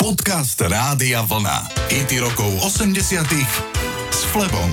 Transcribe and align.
Podcast 0.00 0.56
Rádia 0.56 1.20
Vlna. 1.20 1.68
IT 1.92 2.24
rokov 2.24 2.48
80 2.64 3.20
s 4.08 4.24
Flebom. 4.32 4.72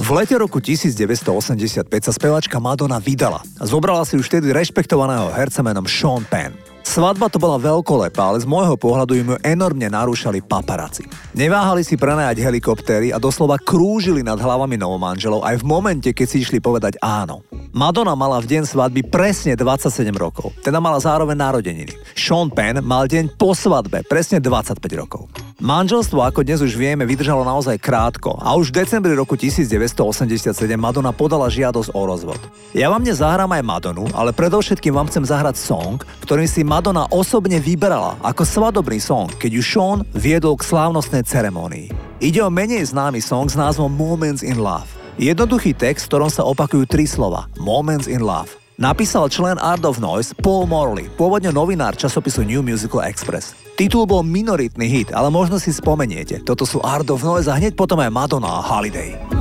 V 0.00 0.08
lete 0.16 0.40
roku 0.40 0.56
1985 0.56 1.84
sa 1.84 2.12
spevačka 2.16 2.56
Madonna 2.64 2.96
vydala. 2.96 3.44
Zobrala 3.60 4.08
si 4.08 4.16
už 4.16 4.24
vtedy 4.24 4.56
rešpektovaného 4.56 5.28
herca 5.36 5.60
menom 5.60 5.84
Sean 5.84 6.24
Penn. 6.24 6.56
Svadba 6.80 7.30
to 7.30 7.38
bola 7.38 7.60
veľkolepá, 7.60 8.34
ale 8.34 8.42
z 8.42 8.48
môjho 8.48 8.74
pohľadu 8.74 9.12
im 9.14 9.28
ju 9.32 9.36
enormne 9.44 9.86
narúšali 9.86 10.42
paparáci. 10.42 11.06
Neváhali 11.36 11.86
si 11.86 11.94
prenajať 11.94 12.42
helikoptéry 12.42 13.14
a 13.14 13.22
doslova 13.22 13.60
krúžili 13.60 14.24
nad 14.24 14.40
hlavami 14.40 14.74
novomanželov 14.80 15.46
aj 15.46 15.60
v 15.60 15.68
momente, 15.68 16.10
keď 16.10 16.26
si 16.26 16.42
išli 16.42 16.58
povedať 16.58 16.98
áno. 16.98 17.46
Madonna 17.70 18.18
mala 18.18 18.42
v 18.42 18.50
deň 18.50 18.66
svadby 18.66 19.06
presne 19.06 19.54
27 19.54 20.10
rokov, 20.18 20.50
teda 20.66 20.82
mala 20.82 20.98
zároveň 20.98 21.38
narodeniny. 21.38 21.94
Sean 22.18 22.50
Penn 22.50 22.82
mal 22.82 23.06
deň 23.06 23.38
po 23.38 23.54
svadbe, 23.54 24.02
presne 24.10 24.42
25 24.42 24.82
rokov. 24.98 25.30
Manželstvo, 25.62 26.24
ako 26.24 26.42
dnes 26.42 26.64
už 26.64 26.74
vieme, 26.74 27.06
vydržalo 27.06 27.46
naozaj 27.46 27.78
krátko 27.78 28.40
a 28.40 28.56
už 28.58 28.74
v 28.74 28.82
decembri 28.82 29.14
roku 29.14 29.38
1987 29.38 30.50
Madonna 30.74 31.14
podala 31.14 31.46
žiadosť 31.46 31.94
o 31.94 32.02
rozvod. 32.08 32.40
Ja 32.74 32.90
vám 32.90 33.06
dnes 33.06 33.22
zahrám 33.22 33.52
aj 33.54 33.62
Madonu, 33.62 34.08
ale 34.16 34.34
predovšetkým 34.34 34.90
vám 34.90 35.06
chcem 35.12 35.22
zahrať 35.22 35.60
song, 35.60 36.02
ktorým 36.26 36.48
si 36.48 36.66
Madonna 36.70 37.10
osobne 37.10 37.58
vyberala 37.58 38.14
ako 38.22 38.46
svadobný 38.46 39.02
song, 39.02 39.26
keď 39.42 39.58
ju 39.58 39.62
Sean 39.66 40.06
viedol 40.14 40.54
k 40.54 40.70
slávnostnej 40.70 41.26
ceremonii. 41.26 41.90
Ide 42.22 42.46
o 42.46 42.50
menej 42.54 42.94
známy 42.94 43.18
song 43.18 43.50
s 43.50 43.58
názvom 43.58 43.90
Moments 43.90 44.46
in 44.46 44.54
Love. 44.54 44.86
Jednoduchý 45.18 45.74
text, 45.74 46.06
v 46.06 46.14
ktorom 46.14 46.30
sa 46.30 46.46
opakujú 46.46 46.86
tri 46.86 47.10
slova 47.10 47.50
Moments 47.58 48.06
in 48.06 48.22
Love 48.22 48.54
napísal 48.78 49.26
člen 49.28 49.58
Art 49.58 49.82
of 49.82 49.98
Noise 49.98 50.32
Paul 50.40 50.64
Morley, 50.64 51.10
pôvodne 51.18 51.52
novinár 51.52 51.98
časopisu 51.98 52.46
New 52.46 52.64
Musical 52.64 53.04
Express. 53.04 53.52
Titul 53.76 54.08
bol 54.08 54.24
minoritný 54.24 54.88
hit, 54.88 55.12
ale 55.12 55.28
možno 55.28 55.60
si 55.60 55.74
spomeniete. 55.74 56.40
Toto 56.40 56.64
sú 56.64 56.80
Art 56.80 57.10
of 57.12 57.20
Noise 57.20 57.52
a 57.52 57.58
hneď 57.60 57.76
potom 57.76 58.00
aj 58.00 58.08
Madonna 58.08 58.62
a 58.62 58.64
Holiday. 58.64 59.39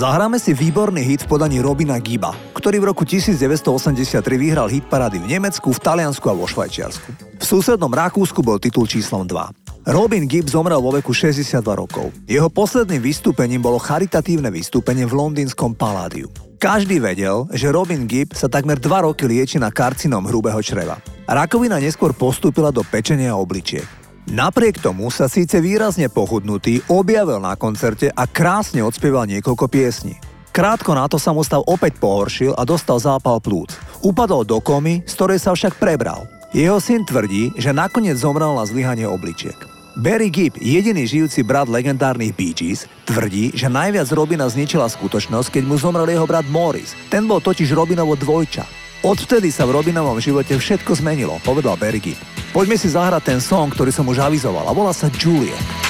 Zahráme 0.00 0.40
si 0.40 0.56
výborný 0.56 1.04
hit 1.04 1.28
v 1.28 1.36
podaní 1.36 1.60
Robina 1.60 2.00
Giba, 2.00 2.32
ktorý 2.56 2.80
v 2.80 2.88
roku 2.88 3.04
1983 3.04 4.24
vyhral 4.40 4.64
hit 4.72 4.88
parády 4.88 5.20
v 5.20 5.36
Nemecku, 5.36 5.76
v 5.76 5.76
Taliansku 5.76 6.24
a 6.24 6.32
vo 6.32 6.48
Švajčiarsku. 6.48 7.36
V 7.36 7.44
susednom 7.44 7.92
Rakúsku 7.92 8.40
bol 8.40 8.56
titul 8.56 8.88
číslom 8.88 9.28
2. 9.28 9.92
Robin 9.92 10.24
Gibb 10.24 10.48
zomrel 10.48 10.80
vo 10.80 10.96
veku 10.96 11.12
62 11.12 11.60
rokov. 11.76 12.16
Jeho 12.24 12.48
posledným 12.48 12.96
vystúpením 12.96 13.60
bolo 13.60 13.76
charitatívne 13.76 14.48
vystúpenie 14.48 15.04
v 15.04 15.20
londýnskom 15.20 15.76
Paládiu. 15.76 16.32
Každý 16.56 16.96
vedel, 16.96 17.44
že 17.52 17.68
Robin 17.68 18.08
Gibb 18.08 18.32
sa 18.32 18.48
takmer 18.48 18.80
2 18.80 19.04
roky 19.04 19.28
lieči 19.28 19.60
na 19.60 19.68
karcinom 19.68 20.24
hrubého 20.24 20.64
čreva. 20.64 20.96
Rakovina 21.28 21.76
neskôr 21.76 22.16
postúpila 22.16 22.72
do 22.72 22.80
pečenia 22.88 23.36
obličiek. 23.36 23.99
Napriek 24.28 24.84
tomu 24.84 25.08
sa 25.08 25.32
síce 25.32 25.56
výrazne 25.64 26.12
pochudnutý 26.12 26.84
objavil 26.92 27.40
na 27.40 27.56
koncerte 27.56 28.12
a 28.12 28.28
krásne 28.28 28.84
odspieval 28.84 29.24
niekoľko 29.24 29.64
piesní. 29.70 30.20
Krátko 30.50 30.92
na 30.92 31.06
to 31.06 31.16
sa 31.16 31.30
mu 31.30 31.40
stav 31.46 31.62
opäť 31.64 31.96
pohoršil 32.02 32.58
a 32.58 32.66
dostal 32.66 32.98
zápal 32.98 33.38
plúc. 33.38 33.72
Upadol 34.02 34.42
do 34.42 34.58
komy, 34.58 35.06
z 35.06 35.12
ktorej 35.14 35.38
sa 35.38 35.54
však 35.54 35.78
prebral. 35.78 36.26
Jeho 36.50 36.82
syn 36.82 37.06
tvrdí, 37.06 37.54
že 37.54 37.70
nakoniec 37.70 38.18
zomrel 38.18 38.50
na 38.58 38.66
zlyhanie 38.66 39.06
obličiek. 39.06 39.54
Barry 39.98 40.30
Gibb, 40.30 40.58
jediný 40.58 41.06
žijúci 41.06 41.42
brat 41.42 41.66
legendárnych 41.70 42.34
Bee 42.34 42.54
Gees, 42.54 42.86
tvrdí, 43.06 43.54
že 43.54 43.66
najviac 43.70 44.06
Robina 44.14 44.46
zničila 44.46 44.86
skutočnosť, 44.86 45.58
keď 45.58 45.62
mu 45.66 45.78
zomrel 45.78 46.06
jeho 46.06 46.26
brat 46.26 46.46
Morris. 46.46 46.94
Ten 47.10 47.26
bol 47.26 47.42
totiž 47.42 47.74
Robinovo 47.74 48.14
dvojča. 48.14 48.66
Odvtedy 49.02 49.50
sa 49.50 49.66
v 49.66 49.74
Robinovom 49.78 50.22
živote 50.22 50.54
všetko 50.54 50.98
zmenilo, 50.98 51.38
povedal 51.42 51.74
Barry 51.74 51.98
Gibb. 51.98 52.29
Poďme 52.50 52.74
si 52.74 52.90
zahrať 52.90 53.22
ten 53.22 53.38
song, 53.38 53.70
ktorý 53.70 53.94
som 53.94 54.02
už 54.10 54.26
avizoval 54.26 54.66
a 54.66 54.74
volá 54.74 54.90
sa 54.90 55.06
Juliet. 55.06 55.89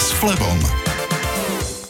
S 0.00 0.08
Flebom. 0.16 0.56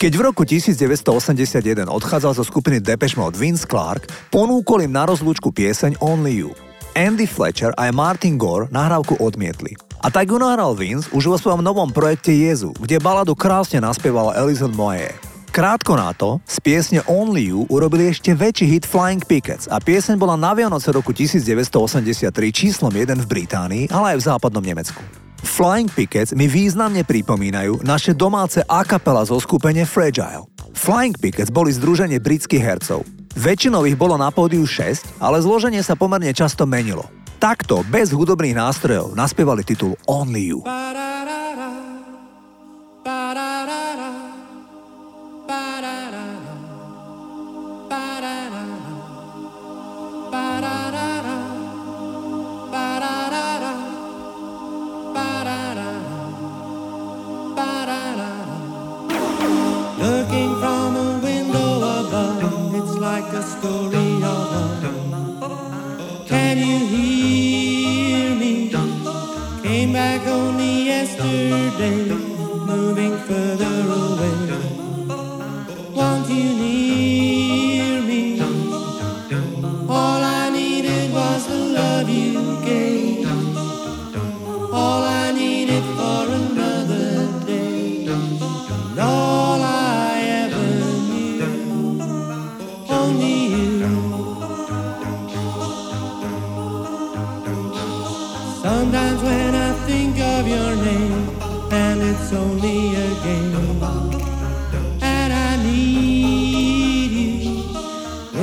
Keď 0.02 0.12
v 0.18 0.22
roku 0.26 0.42
1981 0.42 1.86
odchádzal 1.86 2.34
zo 2.34 2.42
skupiny 2.42 2.82
Depeche 2.82 3.14
Mode 3.14 3.38
Vince 3.38 3.62
Clark, 3.70 4.10
ponúkol 4.34 4.90
im 4.90 4.90
na 4.90 5.06
rozlúčku 5.06 5.54
pieseň 5.54 6.02
Only 6.02 6.42
You. 6.42 6.50
Andy 6.98 7.30
Fletcher 7.30 7.70
aj 7.78 7.94
Martin 7.94 8.34
Gore 8.34 8.66
nahrávku 8.74 9.14
odmietli. 9.22 9.78
A 10.02 10.10
tak 10.10 10.34
ju 10.34 10.42
nahral 10.42 10.74
Vince 10.74 11.06
už 11.14 11.30
vo 11.30 11.38
svojom 11.38 11.62
novom 11.62 11.86
projekte 11.94 12.34
Jezu, 12.34 12.74
kde 12.74 12.98
baladu 12.98 13.38
krásne 13.38 13.78
naspievala 13.78 14.34
Alison 14.34 14.74
Moye. 14.74 15.14
Krátko 15.54 15.94
na 15.94 16.10
to, 16.18 16.42
z 16.50 16.58
piesne 16.66 17.00
Only 17.06 17.54
You 17.54 17.62
urobili 17.70 18.10
ešte 18.10 18.34
väčší 18.34 18.66
hit 18.66 18.90
Flying 18.90 19.22
Pickets 19.22 19.70
a 19.70 19.78
pieseň 19.78 20.18
bola 20.18 20.34
na 20.34 20.50
Vianoce 20.50 20.90
roku 20.90 21.14
1983 21.14 22.26
číslom 22.50 22.90
1 22.90 23.22
v 23.22 23.26
Británii, 23.30 23.84
ale 23.94 24.18
aj 24.18 24.18
v 24.18 24.26
západnom 24.34 24.66
Nemecku. 24.66 25.21
Flying 25.42 25.90
Pickets 25.90 26.32
mi 26.38 26.46
významne 26.46 27.02
pripomínajú 27.02 27.82
naše 27.82 28.14
domáce 28.14 28.62
a 28.62 28.86
kapela 28.86 29.26
zo 29.26 29.36
skupenie 29.42 29.82
Fragile. 29.82 30.46
Flying 30.72 31.18
Pickets 31.18 31.50
boli 31.50 31.74
združenie 31.74 32.22
britských 32.22 32.62
hercov. 32.62 33.02
Väčšinou 33.34 33.82
ich 33.84 33.98
bolo 33.98 34.14
na 34.14 34.30
pódiu 34.30 34.62
6, 34.62 35.18
ale 35.18 35.42
zloženie 35.42 35.82
sa 35.82 35.98
pomerne 35.98 36.30
často 36.30 36.62
menilo. 36.62 37.10
Takto, 37.42 37.82
bez 37.90 38.14
hudobných 38.14 38.54
nástrojov, 38.54 39.18
naspievali 39.18 39.66
titul 39.66 39.98
Only 40.06 40.54
You. 40.54 40.62
Ba-da-da-da, 40.62 41.68
ba-da-da-da. 43.02 43.81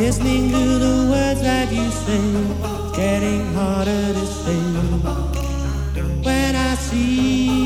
Listening 0.09 0.49
to 0.49 0.57
the 0.57 1.07
words 1.11 1.41
that 1.43 1.71
you 1.71 1.87
say, 1.91 2.97
getting 2.97 3.53
harder 3.53 4.11
to 4.11 4.25
say. 4.25 4.57
When 6.23 6.55
I 6.55 6.73
see 6.73 7.58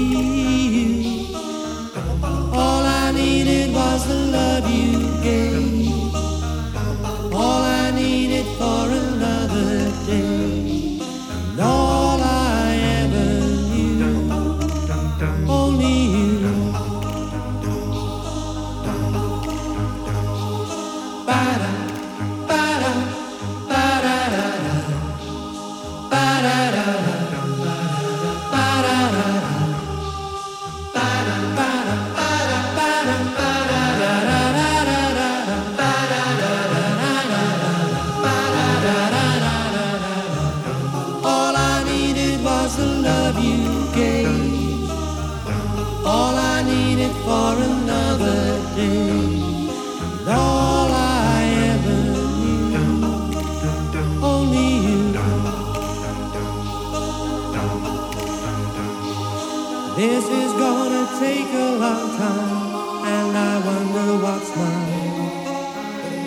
This 60.04 60.26
is 60.26 60.52
gonna 60.60 61.06
take 61.18 61.48
a 61.54 61.70
long 61.84 62.08
time, 62.18 63.06
and 63.16 63.38
I 63.38 63.54
wonder 63.70 64.08
what's 64.24 64.52
mine. 64.60 65.30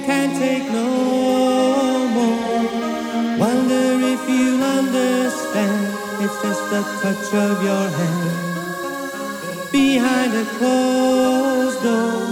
Can't 0.06 0.35
take 0.45 0.66
no 0.80 0.88
more. 2.16 2.64
Wonder 3.45 3.87
if 4.14 4.23
you 4.30 4.49
understand. 4.78 5.83
It's 6.23 6.38
just 6.42 6.62
the 6.73 6.83
touch 7.02 7.28
of 7.47 7.54
your 7.68 7.87
hand 7.99 8.30
behind 9.71 10.33
a 10.33 10.47
closed 10.56 11.80
door. 11.83 12.23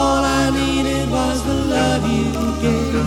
All 0.00 0.22
I 0.40 0.50
needed 0.50 1.08
was 1.12 1.38
the 1.44 1.58
love 1.76 2.02
you 2.16 2.28
gave. 2.64 3.06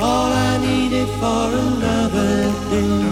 All 0.00 0.30
I 0.50 0.52
needed 0.68 1.08
for 1.20 1.46
another 1.66 2.34
day. 2.70 3.07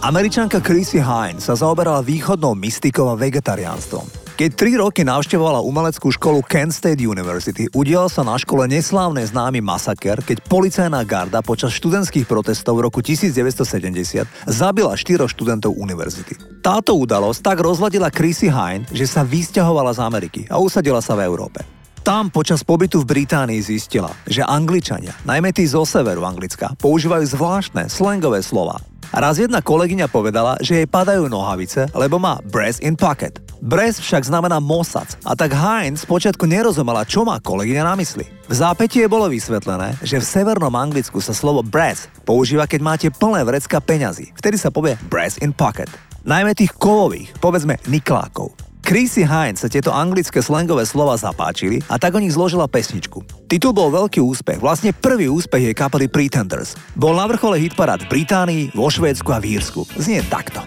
Američanka 0.00 0.64
Chrissy 0.64 0.96
Hine 0.96 1.44
sa 1.44 1.52
zaoberala 1.52 2.00
východnou 2.00 2.56
mystikou 2.56 3.12
a 3.12 3.20
vegetariánstvom. 3.20 4.08
Keď 4.32 4.50
tri 4.56 4.72
roky 4.72 5.04
navštevovala 5.04 5.60
umeleckú 5.60 6.08
školu 6.08 6.40
Kent 6.40 6.72
State 6.72 7.04
University, 7.04 7.68
udial 7.76 8.08
sa 8.08 8.24
na 8.24 8.40
škole 8.40 8.64
neslávne 8.64 9.20
známy 9.20 9.60
masaker, 9.60 10.24
keď 10.24 10.40
policajná 10.48 11.04
garda 11.04 11.44
počas 11.44 11.76
študentských 11.76 12.24
protestov 12.24 12.80
v 12.80 12.88
roku 12.88 13.04
1970 13.04 14.24
zabila 14.48 14.96
štyroch 14.96 15.28
študentov 15.28 15.76
univerzity. 15.76 16.64
Táto 16.64 16.96
udalosť 16.96 17.44
tak 17.44 17.60
rozladila 17.60 18.08
Chrissy 18.08 18.48
Hine, 18.48 18.88
že 18.88 19.04
sa 19.04 19.20
vysťahovala 19.20 19.92
z 19.92 20.00
Ameriky 20.00 20.40
a 20.48 20.56
usadila 20.56 21.04
sa 21.04 21.12
v 21.12 21.28
Európe. 21.28 21.60
Tam 22.00 22.32
počas 22.32 22.64
pobytu 22.64 23.04
v 23.04 23.20
Británii 23.20 23.60
zistila, 23.60 24.08
že 24.24 24.40
Angličania, 24.40 25.12
najmä 25.28 25.52
tí 25.52 25.68
zo 25.68 25.84
severu 25.84 26.24
Anglicka, 26.24 26.72
používajú 26.80 27.36
zvláštne 27.36 27.92
slangové 27.92 28.40
slova. 28.40 28.80
Raz 29.10 29.42
jedna 29.42 29.58
kolegyňa 29.58 30.06
povedala, 30.06 30.54
že 30.62 30.78
jej 30.78 30.86
padajú 30.86 31.26
nohavice, 31.26 31.90
lebo 31.98 32.22
má 32.22 32.38
breast 32.46 32.78
in 32.78 32.94
pocket. 32.94 33.42
Breast 33.58 34.06
však 34.06 34.22
znamená 34.22 34.62
mosac 34.62 35.18
a 35.26 35.34
tak 35.34 35.50
Heinz 35.50 36.06
počiatku 36.06 36.46
nerozumela, 36.46 37.02
čo 37.02 37.26
má 37.26 37.42
kolegyňa 37.42 37.82
na 37.82 37.98
mysli. 37.98 38.22
V 38.46 38.54
zápäti 38.54 39.02
bolo 39.10 39.26
vysvetlené, 39.26 39.98
že 40.06 40.22
v 40.22 40.28
severnom 40.30 40.70
Anglicku 40.78 41.18
sa 41.18 41.34
slovo 41.34 41.66
breast 41.66 42.06
používa, 42.22 42.70
keď 42.70 42.80
máte 42.86 43.08
plné 43.10 43.42
vrecka 43.42 43.82
peňazí. 43.82 44.30
Vtedy 44.38 44.54
sa 44.54 44.70
povie 44.70 44.94
breast 45.10 45.42
in 45.42 45.50
pocket. 45.50 45.90
Najmä 46.22 46.54
tých 46.54 46.70
kovových, 46.78 47.34
povedzme 47.42 47.82
niklákov. 47.90 48.69
Chrissy 48.80 49.28
Hines 49.28 49.62
sa 49.62 49.68
tieto 49.68 49.92
anglické 49.92 50.40
slangové 50.40 50.88
slova 50.88 51.14
zapáčili 51.14 51.84
a 51.86 52.00
tak 52.00 52.16
o 52.16 52.22
nich 52.22 52.32
zložila 52.34 52.66
pesničku. 52.66 53.22
Titul 53.46 53.76
bol 53.76 53.92
veľký 53.92 54.18
úspech, 54.18 54.58
vlastne 54.58 54.96
prvý 54.96 55.28
úspech 55.30 55.70
jej 55.70 55.74
kapely 55.76 56.08
Pretenders. 56.08 56.74
Bol 56.96 57.14
na 57.14 57.28
vrchole 57.28 57.60
hitparád 57.60 58.06
v 58.06 58.10
Británii, 58.10 58.64
vo 58.72 58.88
Švédsku 58.88 59.28
a 59.30 59.38
v 59.38 59.60
Írsku. 59.60 59.84
Znie 60.00 60.24
takto. 60.26 60.64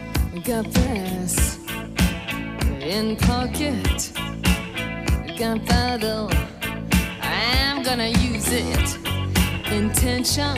Intention, 9.74 10.54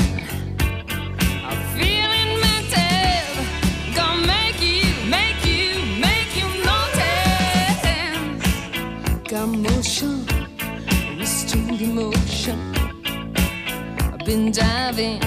been 14.25 14.49
diving, 14.51 15.19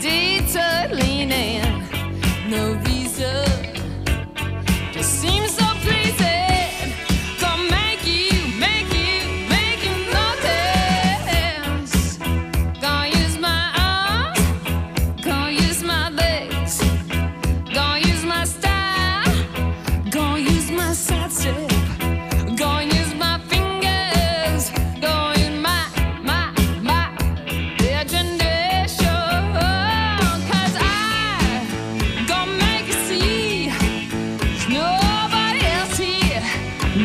detour 0.00 0.88
leaning, 0.92 1.87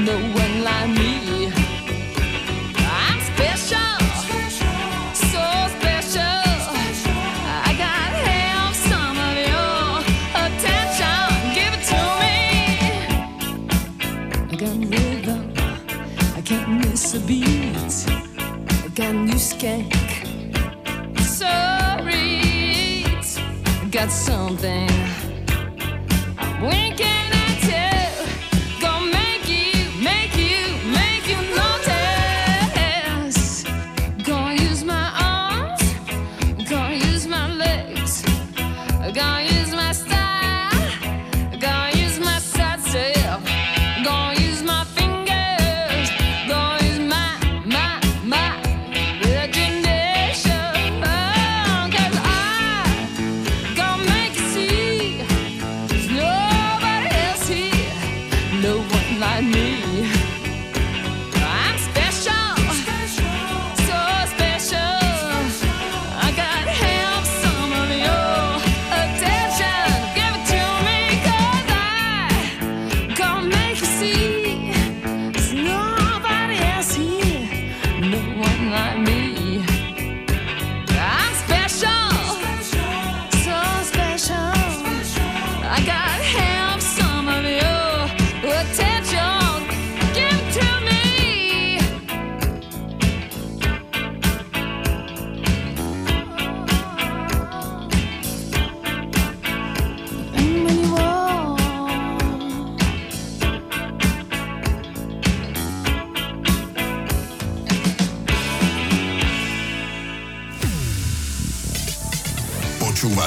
no 0.05 0.17
one 0.17 0.63
like 0.63 0.89
me. 0.89 1.48
I'm 2.77 3.19
special, 3.31 3.95
special. 4.24 4.75
so 5.31 5.43
special. 5.77 6.43
special. 6.67 7.17
I 7.67 7.72
got 7.83 8.12
half 8.27 8.75
some 8.89 9.17
of 9.27 9.36
your 9.50 10.03
attention. 10.43 11.29
Give 11.57 11.74
it 11.77 11.83
to 11.91 12.01
me. 12.22 12.38
I 14.51 14.55
got 14.63 14.75
rhythm, 14.91 15.41
I 16.36 16.41
can't 16.41 16.69
miss 16.81 17.13
a 17.13 17.19
beat. 17.22 17.95
I 18.83 18.89
got 18.93 19.13
new 19.15 19.39
skank. 19.39 19.93
Sorry, 21.19 22.41
got 23.89 24.12
something. 24.12 24.93